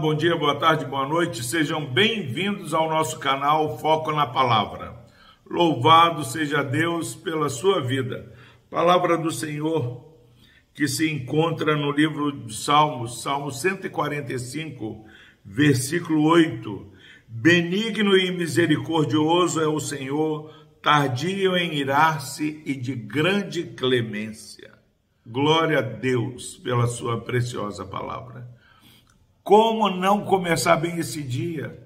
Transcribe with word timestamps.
bom 0.00 0.14
dia, 0.14 0.36
boa 0.36 0.54
tarde, 0.54 0.84
boa 0.84 1.08
noite. 1.08 1.42
Sejam 1.42 1.84
bem-vindos 1.84 2.72
ao 2.72 2.88
nosso 2.88 3.18
canal 3.18 3.76
Foco 3.78 4.12
na 4.12 4.24
Palavra. 4.24 4.94
Louvado 5.44 6.22
seja 6.22 6.62
Deus 6.62 7.16
pela 7.16 7.48
sua 7.48 7.80
vida. 7.80 8.32
Palavra 8.70 9.18
do 9.18 9.32
Senhor 9.32 10.08
que 10.72 10.86
se 10.86 11.10
encontra 11.10 11.76
no 11.76 11.90
livro 11.90 12.30
de 12.30 12.54
Salmos, 12.54 13.22
Salmo 13.22 13.50
145, 13.50 15.04
versículo 15.44 16.22
8. 16.28 16.86
Benigno 17.26 18.16
e 18.16 18.30
misericordioso 18.30 19.60
é 19.60 19.66
o 19.66 19.80
Senhor, 19.80 20.54
tardio 20.80 21.56
em 21.56 21.74
irar-se 21.74 22.62
e 22.64 22.72
de 22.72 22.94
grande 22.94 23.64
clemência. 23.64 24.70
Glória 25.26 25.80
a 25.80 25.82
Deus 25.82 26.56
pela 26.56 26.86
sua 26.86 27.20
preciosa 27.20 27.84
palavra. 27.84 28.59
Como 29.50 29.90
não 29.90 30.24
começar 30.24 30.76
bem 30.76 31.00
esse 31.00 31.24
dia? 31.24 31.76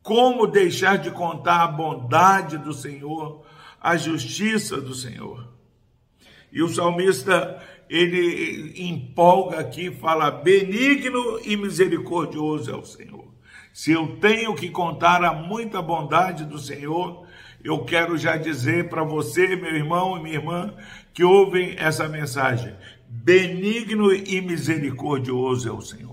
Como 0.00 0.46
deixar 0.46 0.96
de 0.96 1.10
contar 1.10 1.64
a 1.64 1.66
bondade 1.66 2.56
do 2.56 2.72
Senhor, 2.72 3.44
a 3.80 3.96
justiça 3.96 4.80
do 4.80 4.94
Senhor? 4.94 5.48
E 6.52 6.62
o 6.62 6.68
salmista, 6.68 7.60
ele 7.90 8.80
empolga 8.80 9.58
aqui, 9.58 9.90
fala: 9.90 10.30
benigno 10.30 11.40
e 11.44 11.56
misericordioso 11.56 12.70
é 12.70 12.76
o 12.76 12.84
Senhor. 12.84 13.26
Se 13.72 13.90
eu 13.90 14.18
tenho 14.20 14.54
que 14.54 14.70
contar 14.70 15.24
a 15.24 15.34
muita 15.34 15.82
bondade 15.82 16.44
do 16.44 16.60
Senhor, 16.60 17.26
eu 17.64 17.84
quero 17.84 18.16
já 18.16 18.36
dizer 18.36 18.88
para 18.88 19.02
você, 19.02 19.56
meu 19.56 19.74
irmão 19.74 20.16
e 20.16 20.22
minha 20.22 20.36
irmã, 20.36 20.72
que 21.12 21.24
ouvem 21.24 21.74
essa 21.76 22.08
mensagem: 22.08 22.72
benigno 23.08 24.14
e 24.14 24.40
misericordioso 24.40 25.68
é 25.68 25.72
o 25.72 25.80
Senhor. 25.80 26.11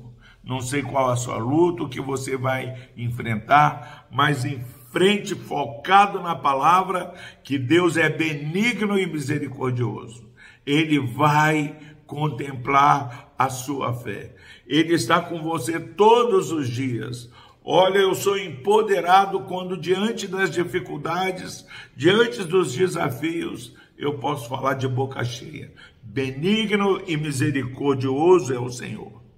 Não 0.49 0.61
sei 0.61 0.81
qual 0.81 1.11
a 1.11 1.15
sua 1.15 1.37
luta, 1.37 1.83
o 1.83 1.87
que 1.87 2.01
você 2.01 2.35
vai 2.35 2.89
enfrentar, 2.97 4.07
mas 4.09 4.43
em 4.43 4.63
frente, 4.91 5.35
focado 5.35 6.19
na 6.19 6.35
palavra, 6.35 7.13
que 7.43 7.55
Deus 7.55 7.97
é 7.97 8.09
benigno 8.09 8.97
e 8.97 9.05
misericordioso. 9.05 10.27
Ele 10.65 10.97
vai 10.97 11.77
contemplar 12.07 13.31
a 13.37 13.47
sua 13.47 13.93
fé. 13.93 14.35
Ele 14.65 14.95
está 14.95 15.21
com 15.21 15.43
você 15.43 15.79
todos 15.79 16.51
os 16.51 16.67
dias. 16.67 17.29
Olha, 17.63 17.99
eu 17.99 18.15
sou 18.15 18.35
empoderado 18.35 19.41
quando, 19.41 19.77
diante 19.77 20.25
das 20.25 20.49
dificuldades, 20.49 21.63
diante 21.95 22.43
dos 22.43 22.73
desafios, 22.73 23.75
eu 23.95 24.15
posso 24.15 24.49
falar 24.49 24.73
de 24.73 24.87
boca 24.87 25.23
cheia. 25.23 25.71
Benigno 26.01 27.03
e 27.05 27.15
misericordioso 27.17 28.51
é 28.51 28.59
o 28.59 28.71
Senhor. 28.71 29.28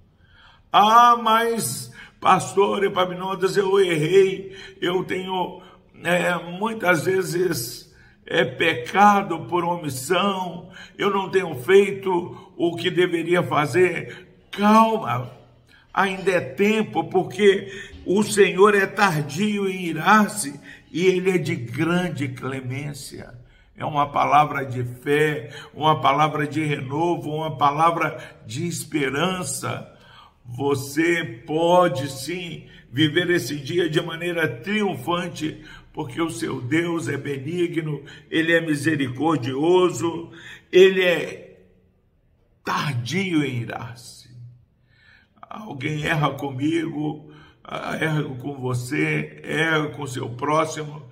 Ah, 0.72 1.18
mas, 1.22 1.92
pastor 2.18 2.82
Epaminondas, 2.82 3.58
eu 3.58 3.78
errei, 3.78 4.56
eu 4.80 5.04
tenho 5.04 5.60
é, 6.02 6.34
muitas 6.58 7.04
vezes 7.04 7.94
é 8.24 8.44
pecado 8.44 9.40
por 9.40 9.64
omissão, 9.64 10.70
eu 10.96 11.10
não 11.10 11.28
tenho 11.28 11.54
feito 11.56 12.52
o 12.56 12.74
que 12.74 12.90
deveria 12.90 13.42
fazer. 13.42 14.28
Calma, 14.50 15.30
ainda 15.92 16.30
é 16.30 16.40
tempo, 16.40 17.04
porque 17.04 17.70
o 18.06 18.22
Senhor 18.22 18.74
é 18.74 18.86
tardio 18.86 19.68
em 19.68 19.86
irar-se 19.86 20.58
e 20.90 21.06
ele 21.06 21.32
é 21.32 21.38
de 21.38 21.54
grande 21.54 22.28
clemência. 22.28 23.34
É 23.76 23.84
uma 23.84 24.10
palavra 24.10 24.64
de 24.64 24.84
fé, 24.84 25.50
uma 25.74 26.00
palavra 26.00 26.46
de 26.46 26.64
renovo, 26.64 27.30
uma 27.30 27.56
palavra 27.58 28.18
de 28.46 28.66
esperança. 28.66 29.91
Você 30.44 31.24
pode 31.46 32.10
sim 32.10 32.66
viver 32.90 33.30
esse 33.30 33.56
dia 33.56 33.88
de 33.88 34.00
maneira 34.00 34.48
triunfante, 34.48 35.64
porque 35.92 36.20
o 36.20 36.30
seu 36.30 36.60
Deus 36.60 37.08
é 37.08 37.16
benigno, 37.16 38.02
ele 38.30 38.52
é 38.52 38.60
misericordioso, 38.60 40.30
ele 40.70 41.02
é 41.02 41.58
tardio 42.64 43.44
em 43.44 43.62
irar-se. 43.62 44.30
Alguém 45.40 46.04
erra 46.04 46.30
comigo, 46.30 47.30
erra 48.00 48.24
com 48.40 48.54
você, 48.54 49.40
erra 49.44 49.88
com 49.88 50.06
seu 50.06 50.30
próximo, 50.30 51.02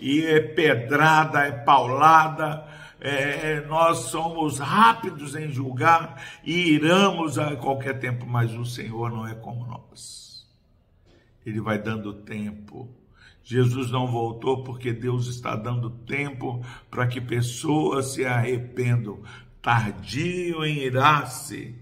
e 0.00 0.24
é 0.24 0.40
pedrada, 0.40 1.40
é 1.40 1.50
paulada, 1.50 2.64
é, 3.00 3.60
nós 3.66 3.98
somos 4.10 4.58
rápidos 4.58 5.34
em 5.36 5.50
julgar 5.50 6.22
e 6.44 6.72
iramos 6.72 7.38
a 7.38 7.56
qualquer 7.56 7.98
tempo, 7.98 8.26
mas 8.26 8.52
o 8.54 8.64
Senhor 8.64 9.10
não 9.10 9.26
é 9.26 9.34
como 9.34 9.66
nós. 9.66 10.46
Ele 11.46 11.60
vai 11.60 11.80
dando 11.80 12.12
tempo. 12.12 12.88
Jesus 13.42 13.90
não 13.90 14.06
voltou 14.06 14.62
porque 14.62 14.92
Deus 14.92 15.26
está 15.28 15.56
dando 15.56 15.88
tempo 15.90 16.62
para 16.90 17.06
que 17.06 17.20
pessoas 17.20 18.12
se 18.12 18.24
arrependam, 18.24 19.22
tardio 19.62 20.64
em 20.64 20.78
irar-se 20.78 21.74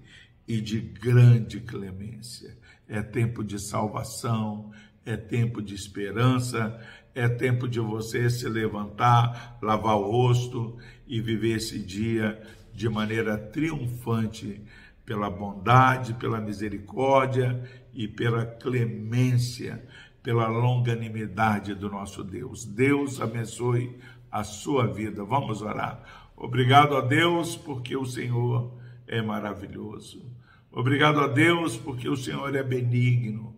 e 0.47 0.60
de 0.60 0.81
grande 0.81 1.60
clemência. 1.60 2.56
É 2.88 3.03
tempo 3.03 3.43
de 3.43 3.59
salvação, 3.59 4.71
é 5.06 5.16
tempo 5.16 5.62
de 5.62 5.74
esperança, 5.74 6.78
é 7.14 7.28
tempo 7.28 7.66
de 7.66 7.80
você 7.80 8.28
se 8.28 8.48
levantar, 8.48 9.56
lavar 9.62 9.96
o 9.96 10.10
rosto 10.10 10.76
e 11.06 11.20
viver 11.20 11.56
esse 11.56 11.78
dia 11.78 12.42
de 12.74 12.88
maneira 12.88 13.38
triunfante 13.38 14.60
pela 15.06 15.30
bondade, 15.30 16.12
pela 16.14 16.40
misericórdia 16.40 17.62
e 17.94 18.06
pela 18.08 18.44
clemência, 18.44 19.82
pela 20.22 20.48
longanimidade 20.48 21.74
do 21.74 21.88
nosso 21.88 22.22
Deus. 22.24 22.64
Deus 22.64 23.20
abençoe 23.20 23.96
a 24.30 24.42
sua 24.42 24.86
vida. 24.86 25.24
Vamos 25.24 25.62
orar. 25.62 26.02
Obrigado 26.36 26.96
a 26.96 27.00
Deus 27.00 27.56
porque 27.56 27.96
o 27.96 28.04
Senhor 28.04 28.76
é 29.06 29.22
maravilhoso. 29.22 30.22
Obrigado 30.70 31.20
a 31.20 31.28
Deus 31.28 31.76
porque 31.76 32.08
o 32.08 32.16
Senhor 32.16 32.54
é 32.54 32.62
benigno. 32.62 33.55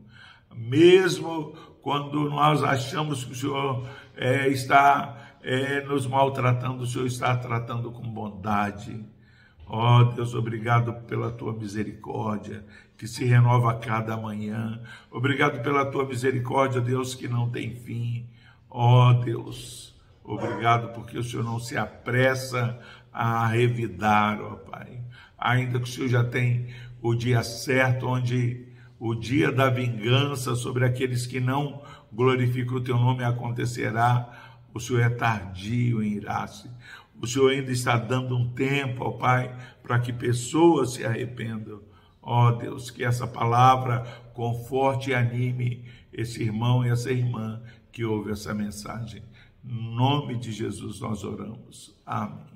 Mesmo 0.55 1.55
quando 1.83 2.29
nós 2.29 2.63
achamos 2.63 3.25
que 3.25 3.33
o 3.33 3.35
Senhor 3.35 3.89
é, 4.17 4.49
está 4.49 5.37
é, 5.43 5.81
nos 5.83 6.07
maltratando, 6.07 6.83
o 6.83 6.87
Senhor 6.87 7.07
está 7.07 7.37
tratando 7.37 7.91
com 7.91 8.03
bondade. 8.03 9.05
Ó 9.67 10.01
oh, 10.01 10.05
Deus, 10.05 10.35
obrigado 10.35 10.93
pela 11.07 11.31
tua 11.31 11.53
misericórdia 11.53 12.65
que 12.97 13.07
se 13.07 13.25
renova 13.25 13.71
a 13.71 13.79
cada 13.79 14.17
manhã. 14.17 14.83
Obrigado 15.11 15.63
pela 15.63 15.87
tua 15.87 16.05
misericórdia, 16.05 16.81
Deus, 16.81 17.15
que 17.15 17.29
não 17.29 17.49
tem 17.49 17.75
fim. 17.75 18.29
Ó 18.69 19.11
oh, 19.11 19.15
Deus, 19.15 19.95
obrigado 20.25 20.93
porque 20.93 21.17
o 21.17 21.23
Senhor 21.23 21.45
não 21.45 21.61
se 21.61 21.77
apressa 21.77 22.79
a 23.13 23.47
revidar, 23.47 24.41
ó 24.41 24.55
oh, 24.55 24.57
Pai. 24.57 25.01
Ainda 25.39 25.79
que 25.79 25.85
o 25.85 25.93
Senhor 25.93 26.09
já 26.09 26.25
tem 26.25 26.75
o 27.01 27.15
dia 27.15 27.43
certo 27.43 28.09
onde 28.09 28.68
o 28.99 29.15
dia 29.15 29.53
da 29.53 29.71
vingança 29.71 30.55
sobre 30.57 30.85
aqueles 30.85 31.27
que 31.27 31.41
não 31.41 31.83
glorificam 32.13 32.77
o 32.77 32.81
teu 32.81 32.97
nome 32.97 33.23
acontecerá. 33.23 34.29
O 34.75 34.81
Senhor 34.81 35.01
é 35.01 35.09
tardio 35.09 36.03
em 36.03 36.15
irar-se. 36.15 36.71
O 37.21 37.27
Senhor 37.27 37.51
ainda 37.51 37.71
está 37.71 37.97
dando 37.97 38.37
um 38.37 38.49
tempo 38.53 39.05
ao 39.05 39.19
Pai 39.19 39.55
para 39.83 39.99
que 39.99 40.13
pessoas 40.13 40.95
se 40.95 41.05
arrependam. 41.05 41.81
Ó 42.23 42.53
Deus, 42.53 42.91
que 42.91 43.05
essa 43.05 43.27
palavra 43.27 44.05
conforte 44.35 45.11
e 45.11 45.15
anime 45.15 45.85
esse 46.13 46.43
irmão 46.43 46.85
e 46.85 46.91
essa 46.91 47.11
irmã 47.11 47.63
que 47.91 48.05
ouve 48.05 48.33
essa 48.33 48.53
mensagem. 48.55 49.23
Em 49.65 49.95
nome 49.95 50.37
de 50.37 50.53
Jesus 50.53 51.01
nós 51.01 51.25
oramos. 51.25 51.97
Amém. 52.05 52.47